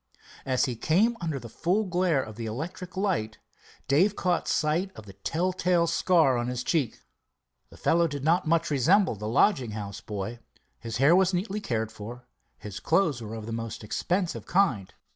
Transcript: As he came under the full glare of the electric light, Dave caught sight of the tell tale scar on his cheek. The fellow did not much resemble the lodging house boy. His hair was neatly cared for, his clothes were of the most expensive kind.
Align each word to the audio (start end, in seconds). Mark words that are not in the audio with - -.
As 0.47 0.65
he 0.65 0.75
came 0.75 1.15
under 1.21 1.37
the 1.39 1.47
full 1.47 1.83
glare 1.83 2.23
of 2.23 2.35
the 2.35 2.47
electric 2.47 2.97
light, 2.97 3.37
Dave 3.87 4.15
caught 4.15 4.47
sight 4.47 4.89
of 4.95 5.05
the 5.05 5.13
tell 5.13 5.53
tale 5.53 5.85
scar 5.85 6.39
on 6.39 6.47
his 6.47 6.63
cheek. 6.63 7.01
The 7.69 7.77
fellow 7.77 8.07
did 8.07 8.23
not 8.23 8.47
much 8.47 8.71
resemble 8.71 9.13
the 9.13 9.27
lodging 9.27 9.73
house 9.77 10.01
boy. 10.01 10.39
His 10.79 10.97
hair 10.97 11.15
was 11.15 11.35
neatly 11.35 11.61
cared 11.61 11.91
for, 11.91 12.27
his 12.57 12.79
clothes 12.79 13.21
were 13.21 13.35
of 13.35 13.45
the 13.45 13.51
most 13.51 13.83
expensive 13.83 14.47
kind. 14.47 14.91